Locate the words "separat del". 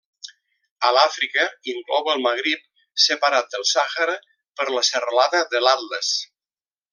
3.03-3.67